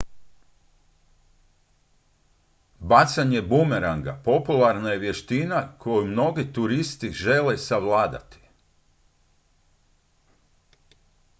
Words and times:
bacanje 2.89 3.41
bumeranga 3.49 4.13
popularna 4.25 4.89
je 4.93 4.97
vještina 5.03 5.59
koju 5.77 6.05
mnogi 6.05 6.53
turisti 6.53 7.11
žele 7.11 7.57
savladati 7.57 8.37